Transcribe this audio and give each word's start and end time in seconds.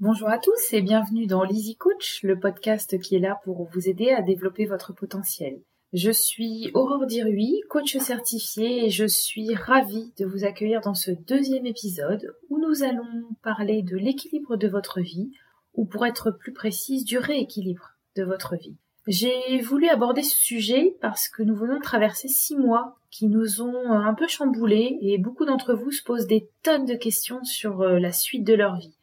Bonjour 0.00 0.28
à 0.28 0.38
tous 0.38 0.72
et 0.74 0.80
bienvenue 0.80 1.26
dans 1.26 1.42
l'Easy 1.42 1.74
Coach, 1.74 2.20
le 2.22 2.38
podcast 2.38 3.00
qui 3.00 3.16
est 3.16 3.18
là 3.18 3.40
pour 3.42 3.64
vous 3.64 3.88
aider 3.88 4.10
à 4.10 4.22
développer 4.22 4.64
votre 4.64 4.92
potentiel. 4.92 5.60
Je 5.92 6.12
suis 6.12 6.70
Aurore 6.72 7.06
Dirui, 7.06 7.62
coach 7.68 7.96
certifiée 7.98 8.84
et 8.84 8.90
je 8.90 9.06
suis 9.06 9.56
ravie 9.56 10.12
de 10.16 10.24
vous 10.24 10.44
accueillir 10.44 10.82
dans 10.82 10.94
ce 10.94 11.10
deuxième 11.10 11.66
épisode 11.66 12.32
où 12.48 12.60
nous 12.60 12.84
allons 12.84 13.24
parler 13.42 13.82
de 13.82 13.96
l'équilibre 13.96 14.56
de 14.56 14.68
votre 14.68 15.00
vie 15.00 15.32
ou 15.74 15.84
pour 15.84 16.06
être 16.06 16.30
plus 16.30 16.52
précise 16.52 17.04
du 17.04 17.18
rééquilibre 17.18 17.96
de 18.14 18.22
votre 18.22 18.54
vie. 18.54 18.76
J'ai 19.08 19.60
voulu 19.62 19.88
aborder 19.88 20.22
ce 20.22 20.36
sujet 20.36 20.96
parce 21.00 21.28
que 21.28 21.42
nous 21.42 21.56
venons 21.56 21.78
de 21.78 21.82
traverser 21.82 22.28
six 22.28 22.54
mois 22.54 23.00
qui 23.10 23.26
nous 23.26 23.62
ont 23.62 23.90
un 23.90 24.14
peu 24.14 24.28
chamboulés 24.28 24.96
et 25.00 25.18
beaucoup 25.18 25.44
d'entre 25.44 25.74
vous 25.74 25.90
se 25.90 26.04
posent 26.04 26.28
des 26.28 26.48
tonnes 26.62 26.86
de 26.86 26.94
questions 26.94 27.42
sur 27.42 27.80
euh, 27.80 27.98
la 27.98 28.12
suite 28.12 28.44
de 28.44 28.54
leur 28.54 28.76
vie. 28.76 28.97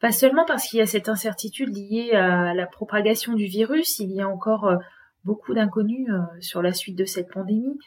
Pas 0.00 0.12
seulement 0.12 0.44
parce 0.46 0.68
qu'il 0.68 0.78
y 0.78 0.82
a 0.82 0.86
cette 0.86 1.08
incertitude 1.08 1.74
liée 1.74 2.12
à 2.12 2.54
la 2.54 2.66
propagation 2.66 3.34
du 3.34 3.46
virus, 3.46 3.98
il 3.98 4.12
y 4.12 4.20
a 4.20 4.28
encore 4.28 4.66
euh, 4.66 4.76
beaucoup 5.24 5.54
d'inconnus 5.54 6.08
euh, 6.10 6.20
sur 6.40 6.62
la 6.62 6.72
suite 6.72 6.96
de 6.96 7.04
cette 7.04 7.30
pandémie, 7.32 7.78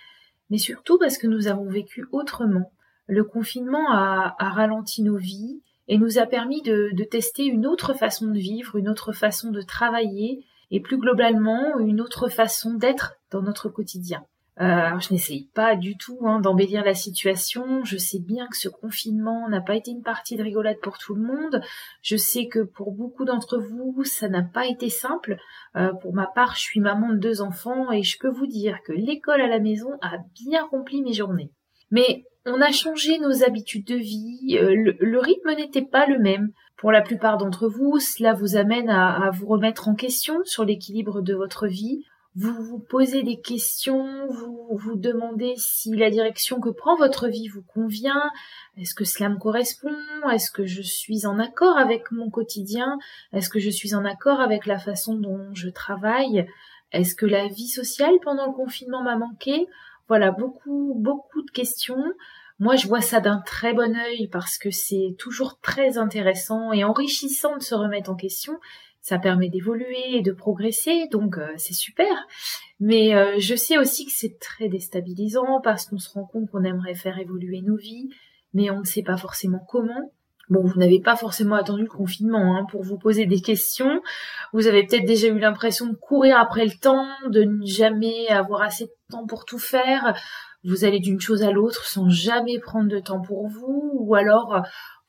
mais 0.50 0.58
surtout 0.58 0.98
parce 0.98 1.18
que 1.18 1.28
nous 1.28 1.48
avons 1.48 1.70
vécu 1.70 2.06
autrement. 2.12 2.72
Le 3.08 3.24
confinement 3.24 3.92
a, 3.92 4.36
ralenti 4.40 5.04
nos 5.04 5.18
vies 5.18 5.62
et 5.88 5.98
nous 5.98 6.20
a 6.20 6.26
permis 6.26 6.62
de 6.62 7.04
tester 7.04 7.46
une 7.46 7.66
autre 7.66 7.94
façon 7.94 8.28
de 8.28 8.38
vivre, 8.38 8.78
une 8.78 8.88
autre 8.88 9.12
façon 9.12 9.52
de 9.52 9.62
travailler, 9.62 10.46
et 10.72 10.80
plus 10.80 10.98
globalement 10.98 11.78
une 11.80 12.02
autre 12.02 12.30
façon 12.30 12.74
d'être 12.74 13.16
dans 13.30 13.42
notre 13.42 13.70
quotidien. 13.70 14.24
Euh, 14.62 15.00
je 15.00 15.12
n'essaye 15.12 15.50
pas 15.56 15.76
du 15.76 15.98
tout 15.98 16.20
hein, 16.26 16.40
d'embellir 16.40 16.86
la 16.86 16.94
situation. 16.94 17.84
Je 17.84 17.98
sais 17.98 18.20
bien 18.20 18.48
que 18.48 18.58
ce 18.58 18.70
confinement 18.70 19.50
n'a 19.50 19.62
pas 19.62 19.76
été 19.76 19.92
une 19.92 20.04
partie 20.04 20.38
de 20.38 20.44
rigolade 20.44 20.80
pour 20.82 21.00
tout 21.00 21.16
le 21.16 21.24
monde. 21.24 21.62
Je 22.04 22.16
sais 22.16 22.48
que 22.48 22.60
pour 22.60 22.92
beaucoup 22.92 23.26
d'entre 23.26 23.58
vous, 23.58 24.04
ça 24.04 24.30
n'a 24.30 24.44
pas 24.44 24.68
été 24.68 24.90
simple. 24.90 25.38
Euh, 25.76 25.94
pour 26.02 26.14
ma 26.14 26.28
part, 26.28 26.56
je 26.56 26.62
suis 26.62 26.80
maman 26.80 27.10
de 27.10 27.18
deux 27.18 27.42
enfants 27.42 27.92
et 27.92 28.04
je 28.04 28.20
peux 28.20 28.30
vous 28.30 28.48
dire 28.48 28.78
que 28.86 28.94
l'école 28.94 29.42
à 29.42 29.48
la 29.48 29.60
maison 29.60 29.90
a 30.02 30.18
bien 30.46 30.66
rempli 30.66 31.02
mes 31.02 31.14
journées. 31.14 31.50
Mais 31.90 32.26
on 32.46 32.62
a 32.62 32.72
changé 32.72 33.20
nos 33.20 33.44
habitudes 33.44 33.86
de 33.86 33.96
vie, 33.96 34.58
euh, 34.60 34.94
le, 35.00 35.20
rythme 35.20 35.56
n'était 35.56 35.86
pas 35.86 36.08
le 36.08 36.18
même. 36.20 36.52
Pour 36.78 36.92
la 36.92 37.02
plupart 37.02 37.38
d'entre 37.38 37.68
vous, 37.68 38.00
cela 38.00 38.34
vous 38.34 38.56
amène 38.56 38.90
à, 38.90 39.30
vous 39.32 39.46
remettre 39.46 39.88
en 39.88 39.94
question 39.94 40.40
sur 40.44 40.66
l'équilibre 40.66 41.22
de 41.22 41.36
votre 41.36 41.68
vie. 41.68 42.04
Vous 42.34 42.64
vous 42.64 42.80
posez 42.80 43.24
des 43.24 43.42
questions, 43.42 44.26
vous 44.28 44.70
vous 44.72 44.96
demandez 44.96 45.54
si 45.58 45.94
la 45.98 46.10
direction 46.10 46.62
que 46.62 46.70
prend 46.70 46.96
votre 46.96 47.28
vie 47.28 47.50
vous 47.50 47.62
convient, 47.62 48.32
est-ce 48.78 48.96
que 48.96 49.04
cela 49.04 49.28
me 49.28 49.38
correspond, 49.38 49.94
est-ce 50.32 50.50
que 50.50 50.66
je 50.66 50.82
suis 50.82 51.26
en 51.26 51.40
accord 51.40 51.78
avec 51.78 52.10
mon 52.12 52.30
quotidien, 52.30 52.98
est-ce 53.34 53.50
que 53.50 53.60
je 53.60 53.70
suis 53.70 53.96
en 53.96 54.06
accord 54.06 54.40
avec 54.40 54.66
la 54.66 54.80
façon 54.80 55.16
dont 55.16 55.54
je 55.54 55.68
travaille, 55.68 56.48
est-ce 56.94 57.16
que 57.16 57.26
la 57.26 57.50
vie 57.50 57.68
sociale 57.68 58.16
pendant 58.24 58.48
le 58.48 58.54
confinement 58.54 59.04
m'a 59.04 59.18
manqué? 59.18 59.68
Voilà, 60.08 60.32
beaucoup, 60.32 60.94
beaucoup 60.96 61.42
de 61.42 61.52
questions. 61.52 62.04
Moi, 62.60 62.78
je 62.78 62.88
vois 62.88 63.02
ça 63.02 63.20
d'un 63.20 63.42
très 63.42 63.74
bon 63.74 63.94
œil 63.94 64.30
parce 64.30 64.58
que 64.58 64.72
c'est 64.72 65.16
toujours 65.18 65.60
très 65.60 65.98
intéressant 65.98 66.72
et 66.72 66.86
enrichissant 66.86 67.58
de 67.58 67.62
se 67.64 67.76
remettre 67.76 68.10
en 68.10 68.16
question. 68.16 68.58
Ça 69.02 69.18
permet 69.18 69.50
d'évoluer 69.50 70.18
et 70.18 70.22
de 70.22 70.32
progresser, 70.32 71.08
donc 71.12 71.38
euh, 71.38 71.52
c'est 71.58 71.74
super. 71.74 72.08
Mais 72.80 73.16
euh, 73.16 73.36
je 73.40 73.56
sais 73.56 73.78
aussi 73.78 74.06
que 74.06 74.12
c'est 74.12 74.40
très 74.40 74.70
déstabilisant 74.70 75.60
parce 75.64 75.86
qu'on 75.86 75.98
se 75.98 76.10
rend 76.12 76.26
compte 76.26 76.50
qu'on 76.52 76.64
aimerait 76.64 76.94
faire 76.94 77.18
évoluer 77.18 77.62
nos 77.62 77.78
vies, 77.78 78.10
mais 78.54 78.70
on 78.70 78.80
ne 78.80 78.86
sait 78.86 79.04
pas 79.04 79.18
forcément 79.18 79.66
comment. 79.68 80.12
Bon, 80.50 80.66
vous 80.66 80.78
n'avez 80.78 81.00
pas 81.00 81.16
forcément 81.16 81.56
attendu 81.56 81.84
le 81.84 81.88
confinement 81.88 82.58
hein, 82.58 82.66
pour 82.70 82.84
vous 82.84 82.98
poser 82.98 83.26
des 83.26 83.42
questions. 83.42 84.02
Vous 84.52 84.68
avez 84.68 84.86
peut-être 84.86 85.06
déjà 85.06 85.28
eu 85.28 85.40
l'impression 85.40 85.88
de 85.88 85.96
courir 85.96 86.38
après 86.38 86.66
le 86.66 86.78
temps, 86.80 87.08
de 87.30 87.44
ne 87.44 87.66
jamais 87.66 88.28
avoir 88.28 88.62
assez 88.62 88.86
de 88.86 88.92
temps 89.10 89.26
pour 89.26 89.46
tout 89.46 89.60
faire. 89.60 90.14
Vous 90.64 90.84
allez 90.84 91.00
d'une 91.00 91.22
chose 91.22 91.42
à 91.42 91.52
l'autre 91.52 91.86
sans 91.86 92.10
jamais 92.10 92.60
prendre 92.60 92.90
de 92.90 93.00
temps 93.00 93.22
pour 93.22 93.48
vous, 93.48 93.92
ou 93.94 94.14
alors 94.14 94.62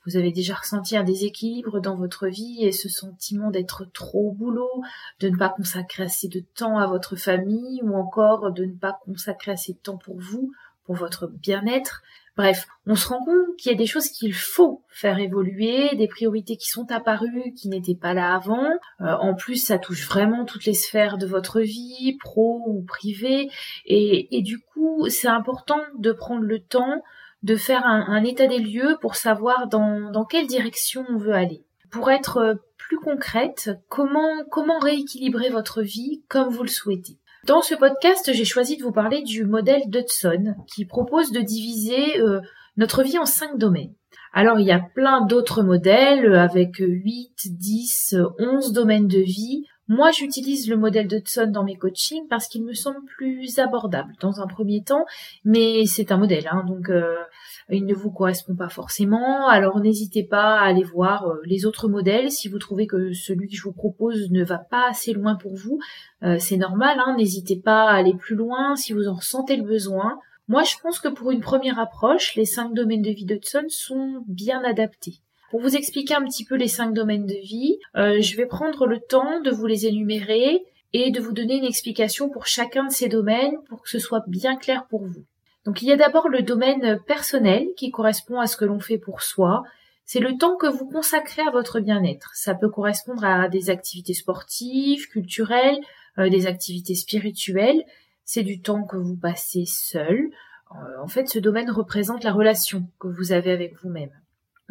vous 0.07 0.17
avez 0.17 0.33
déjà 0.33 0.55
ressenti 0.55 0.97
un 0.97 1.05
déséquilibre 1.05 1.81
dans 1.81 1.97
votre 1.97 2.27
vie 2.27 2.65
et 2.65 2.73
ce 2.73 2.89
sentiment 2.89 3.51
d'être 3.51 3.87
trop 3.93 4.31
au 4.31 4.33
boulot, 4.33 4.83
de 5.21 5.29
ne 5.29 5.37
pas 5.37 5.49
consacrer 5.49 6.05
assez 6.05 6.29
de 6.29 6.41
temps 6.55 6.79
à 6.79 6.87
votre 6.87 7.17
famille, 7.17 7.81
ou 7.83 7.95
encore 7.95 8.53
de 8.53 8.65
ne 8.65 8.75
pas 8.75 8.99
consacrer 9.05 9.53
assez 9.53 9.73
de 9.75 9.79
temps 9.79 9.99
pour 9.99 10.19
vous, 10.19 10.53
pour 10.85 10.97
votre 10.97 11.27
bien-être. 11.29 12.03
Bref, 12.35 12.67
on 12.87 12.95
se 12.95 13.09
rend 13.09 13.23
compte 13.23 13.57
qu'il 13.59 13.71
y 13.71 13.75
a 13.75 13.79
des 13.79 13.87
choses 13.87 14.09
qu'il 14.09 14.33
faut 14.33 14.83
faire 14.89 15.19
évoluer, 15.19 15.95
des 15.97 16.09
priorités 16.09 16.57
qui 16.57 16.69
sont 16.69 16.91
apparues, 16.91 17.53
qui 17.55 17.69
n'étaient 17.69 17.95
pas 17.95 18.15
là 18.15 18.35
avant. 18.35 18.71
Euh, 19.03 19.13
en 19.21 19.35
plus, 19.35 19.57
ça 19.57 19.79
touche 19.79 20.09
vraiment 20.09 20.47
toutes 20.47 20.65
les 20.65 20.73
sphères 20.73 21.19
de 21.19 21.27
votre 21.27 21.61
vie, 21.61 22.17
pro 22.19 22.63
ou 22.67 22.83
privée. 22.83 23.51
Et, 23.85 24.41
du 24.43 24.61
coup, 24.61 25.07
c'est 25.11 25.29
important 25.29 25.81
de 25.99 26.13
prendre 26.13 26.43
le 26.43 26.59
temps 26.59 27.03
de 27.43 27.57
faire 27.57 27.85
un, 27.85 28.23
état 28.25 28.47
des 28.47 28.59
lieux 28.59 28.97
pour 29.01 29.17
savoir 29.17 29.67
dans, 29.69 30.25
quelle 30.25 30.47
direction 30.47 31.05
on 31.09 31.17
veut 31.17 31.35
aller. 31.35 31.65
Pour 31.91 32.11
être 32.11 32.59
plus 32.79 32.99
concrète, 32.99 33.71
comment, 33.89 34.79
rééquilibrer 34.81 35.51
votre 35.51 35.83
vie 35.83 36.23
comme 36.29 36.49
vous 36.49 36.63
le 36.63 36.69
souhaitez. 36.69 37.19
Dans 37.45 37.63
ce 37.63 37.75
podcast, 37.75 38.31
j'ai 38.33 38.45
choisi 38.45 38.77
de 38.77 38.83
vous 38.83 38.93
parler 38.93 39.23
du 39.23 39.45
modèle 39.45 39.83
d'Hudson 39.89 40.55
qui 40.73 40.85
propose 40.85 41.33
de 41.33 41.41
diviser 41.41 42.21
euh, 42.21 42.41
notre 42.77 43.03
vie 43.03 43.19
en 43.19 43.27
cinq 43.27 43.59
domaines. 43.59 43.95
Alors 44.33 44.61
il 44.61 44.67
y 44.67 44.73
a 44.73 44.79
plein 44.95 45.27
d'autres 45.27 45.63
modèles 45.63 46.35
avec 46.35 46.77
8, 46.79 47.35
10, 47.47 48.17
11 48.39 48.73
domaines 48.73 49.09
de 49.09 49.19
vie. 49.19 49.67
Moi 49.89 50.11
j'utilise 50.13 50.71
le 50.71 50.77
modèle 50.77 51.09
d'Hudson 51.09 51.51
dans 51.51 51.65
mes 51.65 51.77
coachings 51.77 52.29
parce 52.29 52.47
qu'il 52.47 52.65
me 52.65 52.73
semble 52.73 53.05
plus 53.05 53.59
abordable 53.59 54.15
dans 54.21 54.41
un 54.41 54.47
premier 54.47 54.83
temps, 54.83 55.05
mais 55.45 55.87
c'est 55.87 56.13
un 56.13 56.19
modèle, 56.19 56.49
hein, 56.51 56.65
donc 56.67 56.89
euh, 56.89 57.17
il 57.69 57.85
ne 57.85 57.95
vous 57.95 58.11
correspond 58.11 58.55
pas 58.55 58.69
forcément, 58.69 59.49
alors 59.49 59.81
n'hésitez 59.81 60.23
pas 60.23 60.59
à 60.61 60.67
aller 60.67 60.85
voir 60.85 61.27
euh, 61.27 61.41
les 61.45 61.67
autres 61.67 61.89
modèles 61.89 62.31
si 62.31 62.49
vous 62.49 62.59
trouvez 62.59 62.87
que 62.87 63.13
celui 63.13 63.49
que 63.49 63.57
je 63.57 63.63
vous 63.65 63.73
propose 63.73 64.31
ne 64.31 64.45
va 64.45 64.59
pas 64.59 64.89
assez 64.89 65.13
loin 65.13 65.35
pour 65.35 65.55
vous. 65.57 65.81
Euh, 66.23 66.37
c'est 66.39 66.57
normal, 66.57 66.99
hein, 67.05 67.17
n'hésitez 67.19 67.57
pas 67.57 67.89
à 67.89 67.95
aller 67.95 68.15
plus 68.15 68.37
loin 68.37 68.77
si 68.77 68.93
vous 68.93 69.09
en 69.09 69.15
ressentez 69.15 69.57
le 69.57 69.65
besoin. 69.65 70.19
Moi, 70.49 70.65
je 70.65 70.77
pense 70.83 71.01
que 71.01 71.09
pour 71.09 71.31
une 71.31 71.41
première 71.41 71.79
approche, 71.79 72.35
les 72.35 72.45
cinq 72.45 72.75
domaines 72.75 73.03
de 73.03 73.11
vie 73.11 73.25
d'Hudson 73.25 73.65
sont 73.69 74.23
bien 74.27 74.63
adaptés. 74.65 75.21
Pour 75.53 75.61
vous 75.61 75.77
expliquer 75.77 76.15
un 76.15 76.25
petit 76.25 76.47
peu 76.47 76.55
les 76.55 76.67
cinq 76.67 76.95
domaines 76.95 77.27
de 77.27 77.35
vie, 77.35 77.79
euh, 77.95 78.23
je 78.23 78.39
vais 78.39 78.47
prendre 78.47 78.87
le 78.87 78.99
temps 79.01 79.43
de 79.43 79.51
vous 79.51 79.67
les 79.67 79.85
énumérer 79.85 80.65
et 80.95 81.11
de 81.11 81.21
vous 81.21 81.33
donner 81.33 81.59
une 81.59 81.67
explication 81.67 82.31
pour 82.31 82.47
chacun 82.47 82.87
de 82.87 82.91
ces 82.91 83.11
domaines 83.11 83.59
pour 83.69 83.83
que 83.83 83.91
ce 83.91 83.99
soit 83.99 84.25
bien 84.27 84.57
clair 84.57 84.87
pour 84.89 85.05
vous. 85.05 85.27
Donc 85.67 85.83
il 85.83 85.89
y 85.89 85.93
a 85.93 85.97
d'abord 85.99 86.31
le 86.31 86.41
domaine 86.41 86.99
personnel 87.07 87.67
qui 87.77 87.91
correspond 87.91 88.41
à 88.41 88.47
ce 88.47 88.57
que 88.57 88.65
l'on 88.65 88.81
fait 88.81 88.97
pour 88.97 89.21
soi. 89.21 89.63
C'est 90.07 90.21
le 90.21 90.39
temps 90.39 90.57
que 90.57 90.67
vous 90.67 90.89
consacrez 90.89 91.43
à 91.43 91.51
votre 91.51 91.81
bien-être. 91.81 92.31
Ça 92.33 92.55
peut 92.55 92.71
correspondre 92.71 93.23
à 93.23 93.51
des 93.51 93.69
activités 93.69 94.15
sportives, 94.15 95.07
culturelles, 95.09 95.81
euh, 96.17 96.31
des 96.31 96.47
activités 96.47 96.95
spirituelles. 96.95 97.85
C'est 98.25 98.43
du 98.43 98.63
temps 98.63 98.85
que 98.85 98.97
vous 98.97 99.19
passez 99.19 99.67
seul. 99.67 100.31
Euh, 100.75 101.03
en 101.03 101.09
fait, 101.09 101.29
ce 101.29 101.39
domaine 101.39 101.71
représente 101.71 102.25
la 102.25 102.33
relation 102.33 102.89
que 102.99 103.09
vous 103.09 103.33
avez 103.33 103.51
avec 103.51 103.75
vous-même. 103.83 104.22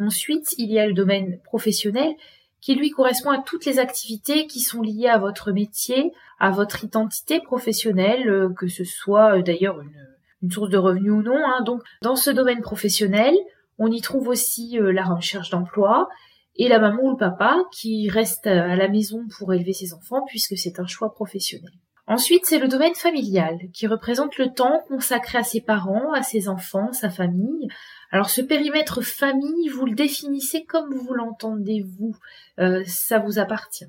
Ensuite, 0.06 0.54
il 0.58 0.70
y 0.70 0.78
a 0.78 0.86
le 0.86 0.94
domaine 0.94 1.38
professionnel 1.44 2.14
qui 2.60 2.74
lui 2.74 2.90
correspond 2.90 3.30
à 3.30 3.42
toutes 3.42 3.64
les 3.64 3.78
activités 3.78 4.46
qui 4.46 4.60
sont 4.60 4.82
liées 4.82 5.08
à 5.08 5.18
votre 5.18 5.50
métier, 5.52 6.12
à 6.38 6.50
votre 6.50 6.84
identité 6.84 7.40
professionnelle, 7.40 8.28
euh, 8.28 8.48
que 8.56 8.68
ce 8.68 8.84
soit 8.84 9.42
d'ailleurs 9.42 9.80
une 9.80 10.12
une 10.42 10.50
source 10.50 10.70
de 10.70 10.78
revenus 10.78 11.12
ou 11.12 11.22
non. 11.22 11.36
Hein. 11.36 11.62
Donc, 11.64 11.82
dans 12.02 12.16
ce 12.16 12.30
domaine 12.30 12.60
professionnel, 12.60 13.34
on 13.78 13.90
y 13.90 14.00
trouve 14.00 14.28
aussi 14.28 14.78
euh, 14.78 14.92
la 14.92 15.04
recherche 15.04 15.50
d'emploi 15.50 16.08
et 16.56 16.68
la 16.68 16.78
maman 16.78 17.02
ou 17.02 17.10
le 17.12 17.16
papa 17.16 17.56
qui 17.72 18.10
reste 18.10 18.46
à 18.46 18.76
la 18.76 18.88
maison 18.88 19.24
pour 19.38 19.54
élever 19.54 19.72
ses 19.72 19.94
enfants 19.94 20.22
puisque 20.26 20.58
c'est 20.58 20.80
un 20.80 20.86
choix 20.86 21.14
professionnel. 21.14 21.72
Ensuite, 22.06 22.44
c'est 22.44 22.58
le 22.58 22.68
domaine 22.68 22.94
familial 22.94 23.58
qui 23.72 23.86
représente 23.86 24.36
le 24.36 24.52
temps 24.52 24.82
consacré 24.88 25.38
à 25.38 25.44
ses 25.44 25.60
parents, 25.60 26.12
à 26.12 26.22
ses 26.22 26.48
enfants, 26.48 26.92
sa 26.92 27.08
famille. 27.08 27.68
Alors 28.12 28.28
ce 28.28 28.42
périmètre 28.42 29.00
famille, 29.00 29.68
vous 29.68 29.86
le 29.86 29.94
définissez 29.94 30.64
comme 30.64 30.94
vous 30.94 31.14
l'entendez 31.14 31.80
vous, 31.80 32.14
euh, 32.58 32.82
ça 32.86 33.18
vous 33.18 33.38
appartient. 33.38 33.86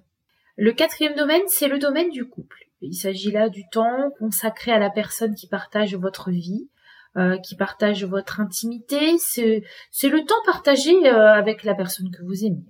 Le 0.55 0.71
quatrième 0.71 1.15
domaine, 1.15 1.41
c'est 1.47 1.67
le 1.67 1.77
domaine 1.77 2.09
du 2.09 2.25
couple. 2.25 2.69
Il 2.79 2.95
s'agit 2.95 3.31
là 3.31 3.49
du 3.49 3.67
temps 3.69 4.11
consacré 4.19 4.71
à 4.71 4.79
la 4.79 4.89
personne 4.89 5.35
qui 5.35 5.47
partage 5.47 5.95
votre 5.95 6.31
vie, 6.31 6.69
euh, 7.17 7.37
qui 7.37 7.55
partage 7.55 8.05
votre 8.05 8.39
intimité. 8.39 9.17
C'est, 9.17 9.61
le 10.03 10.25
temps 10.25 10.41
partagé 10.45 10.95
euh, 11.05 11.33
avec 11.33 11.65
la 11.65 11.75
personne 11.75 12.09
que 12.09 12.23
vous 12.23 12.45
aimez. 12.45 12.63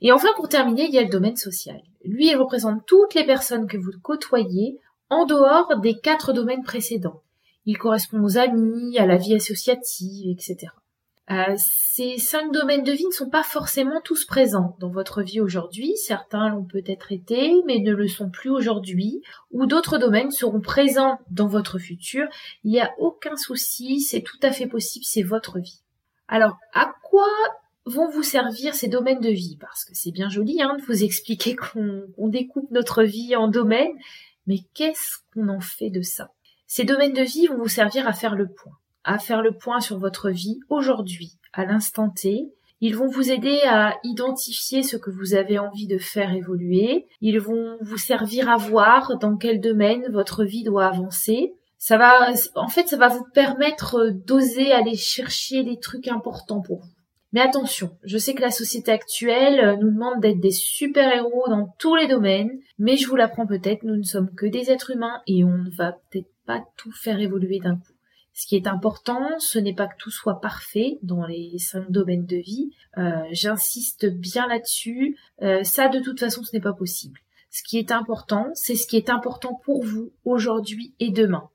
Et 0.00 0.10
enfin, 0.10 0.28
pour 0.34 0.48
terminer, 0.48 0.86
il 0.86 0.94
y 0.94 0.98
a 0.98 1.02
le 1.02 1.08
domaine 1.08 1.36
social. 1.36 1.80
Lui, 2.04 2.30
il 2.30 2.36
représente 2.36 2.84
toutes 2.84 3.14
les 3.14 3.24
personnes 3.24 3.68
que 3.68 3.76
vous 3.76 3.92
côtoyez 4.02 4.80
en 5.08 5.24
dehors 5.24 5.78
des 5.78 6.00
quatre 6.00 6.32
domaines 6.32 6.64
précédents. 6.64 7.22
Il 7.64 7.78
correspond 7.78 8.20
aux 8.22 8.38
amis, 8.38 8.98
à 8.98 9.06
la 9.06 9.16
vie 9.16 9.36
associative, 9.36 10.30
etc. 10.30 10.72
Euh, 11.28 11.56
ces 11.58 12.18
cinq 12.18 12.52
domaines 12.52 12.84
de 12.84 12.92
vie 12.92 13.06
ne 13.06 13.10
sont 13.10 13.28
pas 13.28 13.42
forcément 13.42 14.00
tous 14.00 14.24
présents 14.24 14.76
dans 14.78 14.90
votre 14.90 15.22
vie 15.22 15.40
aujourd'hui. 15.40 15.96
Certains 15.96 16.48
l'ont 16.50 16.64
peut-être 16.64 17.10
été, 17.10 17.62
mais 17.66 17.80
ne 17.80 17.92
le 17.92 18.06
sont 18.06 18.30
plus 18.30 18.50
aujourd'hui. 18.50 19.22
Ou 19.50 19.66
d'autres 19.66 19.98
domaines 19.98 20.30
seront 20.30 20.60
présents 20.60 21.18
dans 21.30 21.48
votre 21.48 21.78
futur. 21.78 22.28
Il 22.62 22.70
n'y 22.70 22.80
a 22.80 22.92
aucun 22.98 23.36
souci, 23.36 24.00
c'est 24.00 24.22
tout 24.22 24.38
à 24.42 24.52
fait 24.52 24.68
possible, 24.68 25.04
c'est 25.04 25.22
votre 25.22 25.58
vie. 25.58 25.82
Alors, 26.28 26.56
à 26.72 26.94
quoi 27.02 27.28
vont 27.86 28.08
vous 28.08 28.22
servir 28.22 28.74
ces 28.74 28.88
domaines 28.88 29.20
de 29.20 29.30
vie? 29.30 29.56
Parce 29.60 29.84
que 29.84 29.94
c'est 29.94 30.12
bien 30.12 30.28
joli 30.28 30.62
hein, 30.62 30.76
de 30.78 30.82
vous 30.82 31.02
expliquer 31.02 31.56
qu'on 31.72 32.28
découpe 32.28 32.70
notre 32.70 33.02
vie 33.02 33.34
en 33.34 33.48
domaines, 33.48 33.96
mais 34.46 34.58
qu'est-ce 34.74 35.18
qu'on 35.34 35.48
en 35.48 35.60
fait 35.60 35.90
de 35.90 36.02
ça? 36.02 36.30
Ces 36.68 36.84
domaines 36.84 37.14
de 37.14 37.22
vie 37.22 37.48
vont 37.48 37.58
vous 37.58 37.68
servir 37.68 38.06
à 38.06 38.12
faire 38.12 38.36
le 38.36 38.46
point 38.46 38.78
à 39.06 39.18
faire 39.18 39.40
le 39.40 39.52
point 39.52 39.80
sur 39.80 39.98
votre 39.98 40.28
vie 40.28 40.58
aujourd'hui, 40.68 41.38
à 41.52 41.64
l'instant 41.64 42.10
T. 42.10 42.52
Ils 42.80 42.94
vont 42.94 43.06
vous 43.06 43.30
aider 43.30 43.58
à 43.64 43.94
identifier 44.04 44.82
ce 44.82 44.98
que 44.98 45.10
vous 45.10 45.34
avez 45.34 45.58
envie 45.58 45.86
de 45.86 45.96
faire 45.96 46.34
évoluer. 46.34 47.06
Ils 47.22 47.40
vont 47.40 47.78
vous 47.80 47.96
servir 47.96 48.50
à 48.50 48.56
voir 48.56 49.16
dans 49.18 49.36
quel 49.36 49.60
domaine 49.60 50.12
votre 50.12 50.44
vie 50.44 50.64
doit 50.64 50.86
avancer. 50.86 51.54
Ça 51.78 51.96
va, 51.96 52.32
en 52.54 52.68
fait, 52.68 52.88
ça 52.88 52.98
va 52.98 53.08
vous 53.08 53.24
permettre 53.32 54.10
d'oser 54.10 54.72
aller 54.72 54.96
chercher 54.96 55.62
des 55.62 55.78
trucs 55.78 56.08
importants 56.08 56.60
pour 56.60 56.80
vous. 56.80 56.92
Mais 57.32 57.40
attention, 57.40 57.90
je 58.02 58.18
sais 58.18 58.34
que 58.34 58.42
la 58.42 58.50
société 58.50 58.90
actuelle 58.90 59.78
nous 59.80 59.90
demande 59.90 60.20
d'être 60.20 60.40
des 60.40 60.52
super-héros 60.52 61.48
dans 61.48 61.74
tous 61.78 61.94
les 61.94 62.08
domaines, 62.08 62.50
mais 62.78 62.96
je 62.96 63.06
vous 63.06 63.16
l'apprends 63.16 63.46
peut-être, 63.46 63.84
nous 63.84 63.96
ne 63.96 64.02
sommes 64.02 64.34
que 64.34 64.46
des 64.46 64.70
êtres 64.70 64.90
humains 64.90 65.20
et 65.26 65.44
on 65.44 65.58
ne 65.58 65.70
va 65.70 65.92
peut-être 65.92 66.30
pas 66.46 66.64
tout 66.76 66.92
faire 66.92 67.20
évoluer 67.20 67.58
d'un 67.58 67.76
coup. 67.76 67.95
Ce 68.38 68.46
qui 68.46 68.54
est 68.54 68.66
important, 68.66 69.26
ce 69.38 69.58
n'est 69.58 69.74
pas 69.74 69.86
que 69.86 69.96
tout 69.98 70.10
soit 70.10 70.42
parfait 70.42 70.98
dans 71.02 71.24
les 71.24 71.56
cinq 71.58 71.90
domaines 71.90 72.26
de 72.26 72.36
vie. 72.36 72.68
Euh, 72.98 73.22
j'insiste 73.32 74.04
bien 74.04 74.46
là-dessus. 74.46 75.16
Euh, 75.40 75.64
ça, 75.64 75.88
de 75.88 76.00
toute 76.00 76.20
façon, 76.20 76.42
ce 76.42 76.54
n'est 76.54 76.60
pas 76.60 76.74
possible. 76.74 77.18
Ce 77.50 77.62
qui 77.62 77.78
est 77.78 77.92
important, 77.92 78.50
c'est 78.52 78.74
ce 78.74 78.86
qui 78.86 78.98
est 78.98 79.08
important 79.08 79.58
pour 79.64 79.82
vous 79.82 80.12
aujourd'hui 80.26 80.94
et 81.00 81.08
demain. 81.08 81.48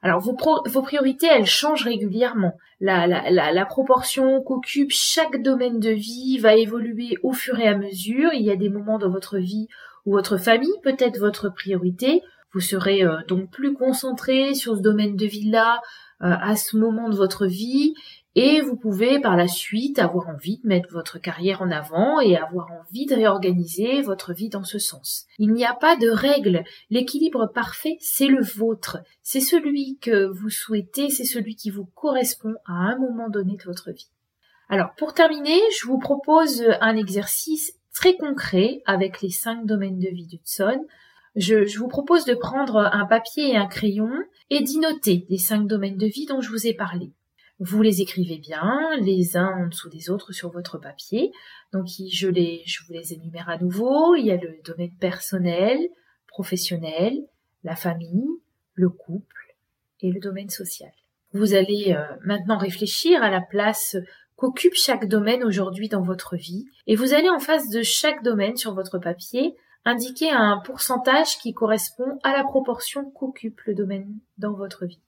Alors 0.00 0.20
vos, 0.20 0.34
vos 0.64 0.82
priorités, 0.82 1.26
elles 1.26 1.44
changent 1.44 1.84
régulièrement. 1.84 2.56
La, 2.80 3.06
la, 3.06 3.30
la, 3.30 3.52
la 3.52 3.66
proportion 3.66 4.40
qu'occupe 4.40 4.90
chaque 4.90 5.42
domaine 5.42 5.80
de 5.80 5.90
vie 5.90 6.38
va 6.38 6.56
évoluer 6.56 7.18
au 7.22 7.34
fur 7.34 7.60
et 7.60 7.68
à 7.68 7.76
mesure. 7.76 8.30
Il 8.32 8.42
y 8.42 8.50
a 8.50 8.56
des 8.56 8.70
moments 8.70 8.98
dans 8.98 9.10
votre 9.10 9.36
vie 9.36 9.68
où 10.06 10.12
votre 10.12 10.38
famille 10.38 10.72
peut 10.82 10.96
être 10.98 11.18
votre 11.18 11.50
priorité. 11.50 12.22
Vous 12.54 12.60
serez 12.60 13.02
euh, 13.02 13.18
donc 13.28 13.50
plus 13.50 13.74
concentré 13.74 14.54
sur 14.54 14.76
ce 14.76 14.82
domaine 14.82 15.16
de 15.16 15.26
vie-là 15.26 15.80
à 16.22 16.56
ce 16.56 16.76
moment 16.76 17.08
de 17.08 17.16
votre 17.16 17.46
vie 17.46 17.94
et 18.34 18.62
vous 18.62 18.76
pouvez 18.76 19.20
par 19.20 19.36
la 19.36 19.46
suite 19.46 19.98
avoir 19.98 20.28
envie 20.28 20.58
de 20.58 20.66
mettre 20.66 20.90
votre 20.90 21.18
carrière 21.18 21.60
en 21.60 21.70
avant 21.70 22.18
et 22.18 22.36
avoir 22.36 22.68
envie 22.72 23.04
de 23.04 23.14
réorganiser 23.14 24.00
votre 24.00 24.32
vie 24.32 24.48
dans 24.48 24.64
ce 24.64 24.78
sens. 24.78 25.26
Il 25.38 25.52
n'y 25.52 25.66
a 25.66 25.74
pas 25.74 25.96
de 25.96 26.08
règle. 26.08 26.64
L'équilibre 26.88 27.50
parfait, 27.52 27.98
c'est 28.00 28.28
le 28.28 28.42
vôtre. 28.42 28.98
C'est 29.22 29.40
celui 29.40 29.98
que 30.00 30.26
vous 30.26 30.48
souhaitez, 30.48 31.10
c'est 31.10 31.24
celui 31.24 31.56
qui 31.56 31.68
vous 31.68 31.84
correspond 31.84 32.54
à 32.64 32.72
un 32.72 32.98
moment 32.98 33.28
donné 33.28 33.56
de 33.56 33.64
votre 33.64 33.90
vie. 33.90 34.08
Alors, 34.70 34.94
pour 34.96 35.12
terminer, 35.12 35.60
je 35.78 35.86
vous 35.86 35.98
propose 35.98 36.64
un 36.80 36.96
exercice 36.96 37.74
très 37.92 38.16
concret 38.16 38.82
avec 38.86 39.20
les 39.20 39.30
cinq 39.30 39.66
domaines 39.66 39.98
de 39.98 40.08
vie 40.08 40.26
d'Hudson 40.26 40.86
je, 41.36 41.78
vous 41.78 41.88
propose 41.88 42.24
de 42.24 42.34
prendre 42.34 42.76
un 42.76 43.06
papier 43.06 43.52
et 43.52 43.56
un 43.56 43.66
crayon 43.66 44.10
et 44.50 44.62
d'y 44.62 44.78
noter 44.78 45.26
les 45.28 45.38
cinq 45.38 45.66
domaines 45.66 45.96
de 45.96 46.06
vie 46.06 46.26
dont 46.26 46.40
je 46.40 46.50
vous 46.50 46.66
ai 46.66 46.74
parlé. 46.74 47.12
Vous 47.58 47.80
les 47.80 48.00
écrivez 48.00 48.38
bien, 48.38 48.72
les 49.00 49.36
uns 49.36 49.52
en 49.56 49.68
dessous 49.68 49.88
des 49.88 50.10
autres 50.10 50.32
sur 50.32 50.50
votre 50.50 50.78
papier. 50.78 51.30
Donc 51.72 51.86
je, 52.10 52.28
les, 52.28 52.62
je 52.66 52.84
vous 52.84 52.92
les 52.92 53.12
énumère 53.12 53.48
à 53.48 53.56
nouveau. 53.58 54.14
Il 54.16 54.26
y 54.26 54.32
a 54.32 54.36
le 54.36 54.60
domaine 54.64 54.94
personnel, 54.98 55.78
professionnel, 56.26 57.14
la 57.62 57.76
famille, 57.76 58.26
le 58.74 58.88
couple 58.88 59.56
et 60.00 60.10
le 60.10 60.20
domaine 60.20 60.50
social. 60.50 60.90
Vous 61.32 61.54
allez 61.54 61.94
euh, 61.96 62.04
maintenant 62.24 62.58
réfléchir 62.58 63.22
à 63.22 63.30
la 63.30 63.40
place 63.40 63.96
qu'occupe 64.36 64.74
chaque 64.74 65.06
domaine 65.06 65.44
aujourd'hui 65.44 65.88
dans 65.88 66.02
votre 66.02 66.36
vie 66.36 66.66
et 66.86 66.96
vous 66.96 67.14
allez 67.14 67.30
en 67.30 67.38
face 67.38 67.68
de 67.70 67.82
chaque 67.82 68.22
domaine 68.22 68.56
sur 68.56 68.74
votre 68.74 68.98
papier 68.98 69.54
indiquer 69.84 70.30
un 70.30 70.58
pourcentage 70.58 71.38
qui 71.38 71.54
correspond 71.54 72.18
à 72.22 72.32
la 72.32 72.44
proportion 72.44 73.10
qu'occupe 73.10 73.60
le 73.62 73.74
domaine 73.74 74.18
dans 74.38 74.52
votre 74.52 74.86
vie, 74.86 75.00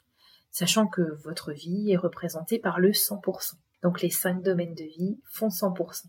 sachant 0.50 0.87
que 0.87 1.03
votre 1.23 1.53
vie 1.53 1.93
est 1.93 1.97
représentée 1.97 2.59
par 2.59 2.81
le 2.81 2.91
100%. 2.91 3.55
Donc 3.82 4.03
les 4.03 4.11
cinq 4.11 4.43
domaines 4.43 4.75
de 4.75 4.85
vie 4.85 5.19
font 5.31 5.49
100%. 5.49 6.06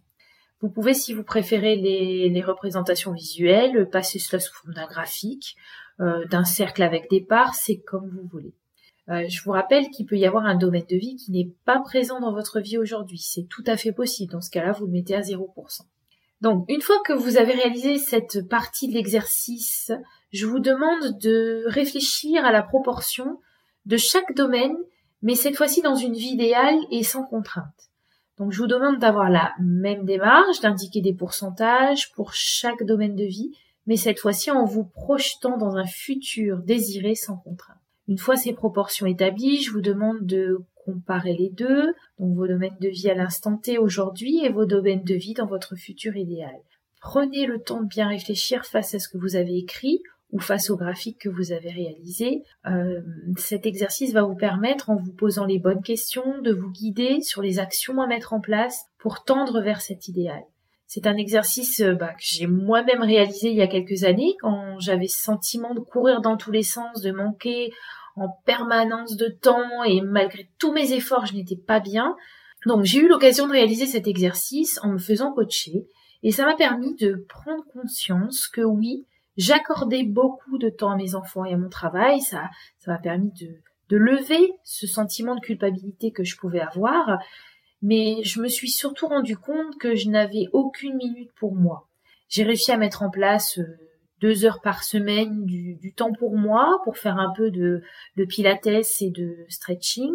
Vous 0.62 0.70
pouvez, 0.70 0.94
si 0.94 1.14
vous 1.14 1.24
préférez 1.24 1.76
les, 1.76 2.42
représentations 2.42 3.12
visuelles, 3.12 3.90
passer 3.90 4.20
cela 4.20 4.40
sous 4.40 4.54
forme 4.54 4.74
d'un 4.74 4.88
graphique, 4.88 5.58
euh, 6.00 6.26
d'un 6.26 6.46
cercle 6.46 6.82
avec 6.82 7.10
des 7.10 7.22
parts, 7.22 7.54
c'est 7.54 7.78
comme 7.78 8.10
vous 8.10 8.28
voulez. 8.28 8.54
Euh, 9.10 9.28
je 9.28 9.44
vous 9.44 9.52
rappelle 9.52 9.90
qu'il 9.90 10.06
peut 10.06 10.18
y 10.18 10.26
avoir 10.26 10.46
un 10.46 10.56
domaine 10.56 10.86
de 10.90 10.96
vie 10.96 11.16
qui 11.18 11.32
n'est 11.32 11.52
pas 11.66 11.80
présent 11.80 12.20
dans 12.20 12.34
votre 12.34 12.60
vie 12.60 12.78
aujourd'hui. 12.78 13.20
C'est 13.20 13.48
tout 13.48 13.64
à 13.68 13.78
fait 13.78 13.92
possible. 13.92 14.32
Dans 14.32 14.42
ce 14.42 14.50
cas-là, 14.50 14.72
vous 14.72 14.86
le 14.86 14.92
mettez 14.92 15.14
à 15.14 15.22
0%. 15.22 15.82
Donc, 16.46 16.66
une 16.70 16.82
fois 16.82 17.00
que 17.04 17.12
vous 17.12 17.38
avez 17.38 17.54
réalisé 17.54 17.98
cette 17.98 18.48
partie 18.48 18.88
de 18.88 18.94
l'exercice, 18.94 19.92
je 20.32 20.46
vous 20.46 20.60
demande 20.60 21.18
de 21.18 21.64
réfléchir 21.66 22.46
à 22.46 22.52
la 22.52 22.62
proportion 22.62 23.40
de 23.88 23.98
chaque 23.98 24.36
domaine, 24.36 24.78
mais 25.24 25.34
cette 25.34 25.56
fois-ci 25.56 25.82
dans 25.82 25.96
une 25.96 26.14
vie 26.14 26.34
idéale 26.34 26.78
et 26.92 27.02
sans 27.02 27.24
contrainte. 27.24 27.90
Donc, 28.38 28.52
je 28.52 28.60
vous 28.60 28.68
demande 28.68 29.00
d'avoir 29.00 29.32
la 29.32 29.54
même 29.60 30.06
démarche, 30.06 30.60
d'indiquer 30.60 31.02
des 31.02 31.16
pourcentages 31.16 32.12
pour 32.12 32.36
chaque 32.36 32.84
domaine 32.84 33.16
de 33.16 33.26
vie, 33.26 33.58
mais 33.88 33.98
cette 33.98 34.20
fois-ci 34.20 34.52
en 34.52 34.66
vous 34.66 34.84
projetant 34.84 35.58
dans 35.58 35.78
un 35.78 35.88
futur 35.88 36.60
désiré 36.60 37.16
sans 37.16 37.38
contrainte. 37.38 37.80
Une 38.08 38.20
fois 38.20 38.36
ces 38.36 38.54
proportions 38.54 39.08
établies, 39.08 39.64
je 39.64 39.72
vous 39.72 39.82
demande 39.82 40.24
de 40.28 40.60
comparer 40.86 41.34
les 41.34 41.50
deux, 41.50 41.94
donc 42.20 42.36
vos 42.36 42.48
domaines 42.48 42.78
de 42.80 42.90
vie 42.90 43.10
à 43.10 43.16
l'instant 43.16 43.58
T 43.58 43.78
aujourd'hui 43.78 44.46
et 44.46 44.50
vos 44.50 44.66
domaines 44.66 45.04
de 45.04 45.16
vie 45.16 45.34
dans 45.34 45.48
votre 45.48 45.76
futur 45.76 46.16
idéal. 46.16 46.56
Prenez 47.02 47.46
le 47.46 47.62
temps 47.62 47.82
de 47.82 47.88
bien 47.88 48.08
réfléchir 48.08 48.66
face 48.66 48.96
à 48.96 49.00
ce 49.00 49.10
que 49.10 49.18
vous 49.18 49.36
avez 49.36 49.58
écrit 49.58 50.02
ou 50.32 50.40
face 50.40 50.70
au 50.70 50.76
graphique 50.76 51.20
que 51.20 51.30
vous 51.30 51.52
avez 51.52 51.70
réalisé. 51.70 52.44
Euh, 52.66 53.02
cet 53.38 53.66
exercice 53.66 54.12
va 54.12 54.24
vous 54.24 54.36
permettre, 54.36 54.90
en 54.90 54.96
vous 54.96 55.14
posant 55.14 55.46
les 55.46 55.60
bonnes 55.60 55.84
questions, 55.84 56.42
de 56.42 56.52
vous 56.52 56.72
guider 56.72 57.22
sur 57.22 57.42
les 57.42 57.60
actions 57.60 58.02
à 58.02 58.08
mettre 58.08 58.34
en 58.34 58.42
place 58.42 58.86
pour 58.98 59.24
tendre 59.24 59.62
vers 59.62 59.82
cet 59.82 60.08
idéal. 60.08 60.42
C'est 60.88 61.08
un 61.08 61.18
exercice 61.18 61.82
euh, 61.82 61.94
bah, 61.94 62.14
que 62.14 62.24
j'ai 62.24 62.48
moi-même 62.48 63.02
réalisé 63.02 63.50
il 63.50 63.56
y 63.56 63.62
a 63.62 63.68
quelques 63.68 64.04
années 64.04 64.36
quand 64.42 64.80
j'avais 64.80 65.08
ce 65.08 65.22
sentiment 65.22 65.74
de 65.74 65.80
courir 65.80 66.22
dans 66.22 66.38
tous 66.38 66.52
les 66.52 66.64
sens, 66.64 67.02
de 67.02 67.12
manquer 67.12 67.72
en 68.16 68.30
permanence 68.46 69.16
de 69.16 69.28
temps 69.28 69.84
et 69.84 70.02
malgré 70.02 70.50
tous 70.58 70.72
mes 70.72 70.94
efforts, 70.94 71.26
je 71.26 71.34
n'étais 71.34 71.58
pas 71.58 71.80
bien. 71.80 72.16
Donc 72.66 72.84
j'ai 72.84 73.00
eu 73.00 73.08
l'occasion 73.08 73.48
de 73.48 73.52
réaliser 73.52 73.86
cet 73.86 74.08
exercice 74.08 74.80
en 74.82 74.90
me 74.90 74.98
faisant 74.98 75.34
coacher 75.34 75.88
et 76.24 76.32
ça 76.32 76.46
m'a 76.46 76.56
permis 76.56 76.96
de 76.96 77.26
prendre 77.30 77.64
conscience 77.74 78.48
que 78.48 78.62
oui, 78.62 79.06
j'accordais 79.38 80.04
beaucoup 80.04 80.58
de 80.58 80.70
temps 80.70 80.92
à 80.92 80.96
mes 80.96 81.14
enfants 81.14 81.46
et 81.46 81.54
à 81.54 81.58
mon 81.58 81.70
travail. 81.70 82.22
Ça, 82.22 82.50
ça 82.80 82.92
m'a 82.92 82.98
permis 82.98 83.32
de, 83.40 83.48
de 83.90 83.98
lever 83.98 84.54
ce 84.64 84.88
sentiment 84.88 85.36
de 85.36 85.42
culpabilité 85.42 86.12
que 86.12 86.24
je 86.24 86.38
pouvais 86.38 86.62
avoir. 86.62 87.20
Mais 87.82 88.24
je 88.24 88.42
me 88.42 88.48
suis 88.48 88.70
surtout 88.70 89.08
rendu 89.08 89.38
compte 89.38 89.78
que 89.80 89.96
je 89.96 90.10
n'avais 90.10 90.48
aucune 90.54 90.96
minute 90.96 91.32
pour 91.36 91.54
moi. 91.54 91.88
J'ai 92.28 92.44
réussi 92.44 92.72
à 92.72 92.78
mettre 92.78 93.04
en 93.04 93.12
place 93.12 93.60
euh, 93.60 93.78
deux 94.22 94.46
heures 94.46 94.62
par 94.62 94.84
semaine 94.84 95.46
du, 95.46 95.94
temps 95.96 96.14
pour 96.14 96.38
moi, 96.38 96.80
pour 96.84 96.98
faire 96.98 97.18
un 97.18 97.32
peu 97.36 97.52
de, 97.52 97.82
de 98.18 98.26
pilates 98.26 98.68
et 98.68 99.12
de 99.12 99.36
stretching. 99.50 100.14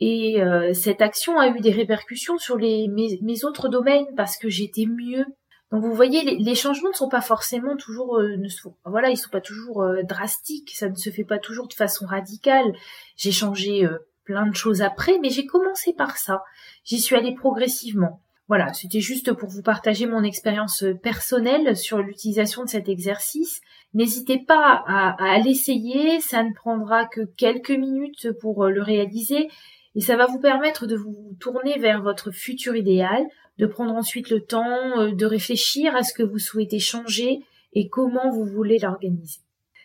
Et 0.00 0.42
euh, 0.42 0.72
cette 0.72 1.02
action 1.02 1.38
a 1.38 1.48
eu 1.48 1.60
des 1.60 1.70
répercussions 1.70 2.38
sur 2.38 2.56
les, 2.56 2.88
mes, 2.88 3.44
autres 3.44 3.68
domaines 3.68 4.06
parce 4.16 4.36
que 4.36 4.48
j'étais 4.48 4.86
mieux. 4.86 5.24
Donc 5.70 5.82
vous 5.82 5.94
voyez, 5.94 6.36
les, 6.36 6.54
changements 6.54 6.90
ne 6.90 6.94
sont 6.94 7.08
pas 7.08 7.20
forcément 7.20 7.76
toujours, 7.76 8.18
euh, 8.18 8.36
ne 8.36 8.48
voilà, 8.84 9.10
ils 9.10 9.16
sont 9.16 9.30
pas 9.30 9.40
toujours 9.40 9.82
euh, 9.82 10.02
drastiques. 10.02 10.72
Ça 10.74 10.88
ne 10.88 10.94
se 10.94 11.10
fait 11.10 11.24
pas 11.24 11.38
toujours 11.38 11.68
de 11.68 11.74
façon 11.74 12.06
radicale. 12.06 12.72
J'ai 13.16 13.32
changé 13.32 13.88
plein 14.24 14.46
de 14.46 14.54
choses 14.54 14.82
après, 14.82 15.18
mais 15.20 15.30
j'ai 15.30 15.46
commencé 15.46 15.92
par 15.92 16.16
ça. 16.16 16.42
J'y 16.84 17.00
suis 17.00 17.16
allée 17.16 17.34
progressivement. 17.34 18.23
Voilà, 18.48 18.72
c'était 18.74 19.00
juste 19.00 19.32
pour 19.32 19.48
vous 19.48 19.62
partager 19.62 20.06
mon 20.06 20.22
expérience 20.22 20.84
personnelle 21.02 21.76
sur 21.76 21.98
l'utilisation 21.98 22.64
de 22.64 22.68
cet 22.68 22.88
exercice. 22.90 23.60
N'hésitez 23.94 24.38
pas 24.38 24.84
à, 24.86 25.38
l'essayer, 25.38 26.20
ça 26.20 26.42
ne 26.42 26.52
prendra 26.52 27.06
que 27.06 27.22
quelques 27.36 27.70
minutes 27.70 28.32
pour 28.40 28.66
le 28.66 28.82
réaliser 28.82 29.48
et 29.94 30.00
ça 30.00 30.16
va 30.16 30.26
vous 30.26 30.40
permettre 30.40 30.86
de 30.86 30.96
vous 30.96 31.36
tourner 31.40 31.78
vers 31.78 32.02
votre 32.02 32.30
futur 32.30 32.74
idéal, 32.76 33.24
de 33.58 33.66
prendre 33.66 33.94
ensuite 33.94 34.30
le 34.30 34.40
temps 34.40 34.98
euh, 34.98 35.12
de 35.12 35.26
réfléchir 35.26 35.94
à 35.94 36.02
ce 36.02 36.12
que 36.12 36.24
vous 36.24 36.38
souhaitez 36.38 36.80
changer 36.80 37.40
et 37.72 37.88
comment 37.88 38.30
vous 38.30 38.44
voulez 38.44 38.78
l'organiser. 38.78 39.40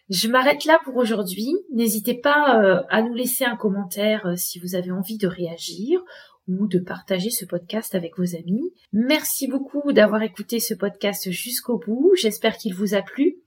Je 0.09 0.27
m'arrête 0.27 0.65
là 0.65 0.79
pour 0.83 0.95
aujourd'hui. 0.95 1.53
N'hésitez 1.71 2.15
pas 2.15 2.63
euh, 2.63 2.81
à 2.89 3.03
nous 3.03 3.13
laisser 3.13 3.45
un 3.45 3.55
commentaire 3.55 4.25
euh, 4.25 4.35
si 4.35 4.59
vous 4.59 4.73
avez 4.73 4.91
envie 4.91 5.19
de 5.19 5.27
réagir 5.27 6.01
ou 6.49 6.67
de 6.67 6.79
partager 6.79 7.29
ce 7.29 7.45
podcast 7.45 7.93
avec 7.95 8.17
vos 8.17 8.35
amis. 8.35 8.73
Merci 8.91 9.47
beaucoup 9.47 9.93
d'avoir 9.93 10.23
écouté 10.23 10.59
ce 10.59 10.73
podcast 10.73 11.29
jusqu'au 11.31 11.77
bout. 11.77 12.13
J'espère 12.15 12.57
qu'il 12.57 12.73
vous 12.73 12.95
a 12.95 13.01
plu. 13.01 13.37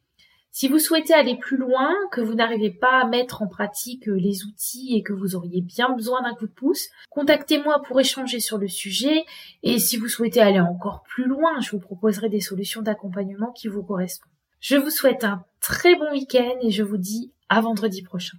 Si 0.54 0.68
vous 0.68 0.78
souhaitez 0.78 1.14
aller 1.14 1.38
plus 1.38 1.56
loin, 1.56 1.94
que 2.12 2.21
vous 2.21 2.35
n'arrivez 2.35 2.71
pas 2.71 3.00
à 3.00 3.06
mettre 3.06 3.40
en 3.40 3.47
pratique 3.47 4.04
les 4.06 4.44
outils 4.44 4.94
et 4.94 5.02
que 5.02 5.14
vous 5.14 5.35
auriez 5.35 5.62
bien 5.62 5.90
besoin 5.94 6.23
d'un 6.23 6.35
coup 6.35 6.47
de 6.47 6.52
pouce, 6.52 6.88
contactez-moi 7.09 7.80
pour 7.87 7.99
échanger 7.99 8.38
sur 8.38 8.59
le 8.59 8.68
sujet 8.68 9.25
et 9.62 9.78
si 9.78 9.97
vous 9.97 10.09
souhaitez 10.09 10.40
aller 10.40 10.61
encore 10.61 11.04
plus 11.04 11.25
loin, 11.25 11.59
je 11.61 11.71
vous 11.71 11.80
proposerai 11.80 12.28
des 12.28 12.40
solutions 12.40 12.82
d'accompagnement 12.82 13.50
qui 13.52 13.68
vous 13.68 13.82
correspondent. 13.82 14.30
Je 14.61 14.76
vous 14.76 14.90
souhaite 14.90 15.25
un 15.25 15.42
très 15.61 15.97
bon 15.97 16.12
week-end 16.12 16.59
et 16.61 16.71
je 16.71 16.82
vous 16.82 16.99
dis 16.99 17.32
à 17.49 17.62
vendredi 17.62 18.02
prochain. 18.02 18.37